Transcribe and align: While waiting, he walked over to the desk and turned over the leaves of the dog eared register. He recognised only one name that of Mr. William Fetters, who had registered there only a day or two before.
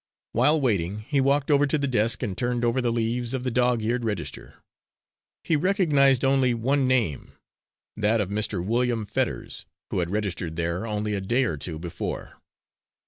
While 0.31 0.59
waiting, 0.59 1.01
he 1.01 1.21
walked 1.21 1.51
over 1.51 1.67
to 1.67 1.77
the 1.77 1.87
desk 1.87 2.23
and 2.23 2.35
turned 2.35 2.65
over 2.65 2.81
the 2.81 2.91
leaves 2.91 3.35
of 3.35 3.43
the 3.43 3.51
dog 3.51 3.83
eared 3.83 4.03
register. 4.03 4.55
He 5.43 5.55
recognised 5.55 6.25
only 6.25 6.55
one 6.55 6.87
name 6.87 7.33
that 7.95 8.19
of 8.19 8.29
Mr. 8.31 8.65
William 8.65 9.05
Fetters, 9.05 9.67
who 9.91 9.99
had 9.99 10.09
registered 10.09 10.55
there 10.55 10.87
only 10.87 11.13
a 11.13 11.21
day 11.21 11.43
or 11.43 11.55
two 11.55 11.77
before. 11.77 12.41